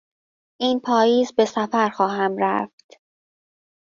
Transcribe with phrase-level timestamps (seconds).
[0.59, 2.97] این پاییز به سفر خواهم رفت.